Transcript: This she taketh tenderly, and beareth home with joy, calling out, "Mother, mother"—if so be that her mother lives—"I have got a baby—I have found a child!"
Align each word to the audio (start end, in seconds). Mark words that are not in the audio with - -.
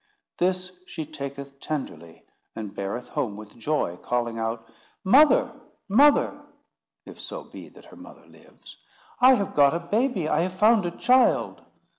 This 0.39 0.71
she 0.87 1.05
taketh 1.05 1.59
tenderly, 1.59 2.25
and 2.55 2.73
beareth 2.73 3.09
home 3.09 3.37
with 3.37 3.55
joy, 3.55 3.97
calling 3.97 4.39
out, 4.39 4.67
"Mother, 5.03 5.53
mother"—if 5.87 7.19
so 7.19 7.43
be 7.43 7.69
that 7.69 7.85
her 7.85 7.95
mother 7.95 8.25
lives—"I 8.25 9.35
have 9.35 9.53
got 9.53 9.75
a 9.75 9.79
baby—I 9.79 10.39
have 10.39 10.55
found 10.55 10.87
a 10.87 10.97
child!" 10.97 11.61